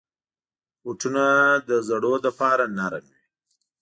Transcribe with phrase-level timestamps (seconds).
[0.81, 1.25] بوټونه
[1.67, 3.21] د زړو لپاره نرم وي.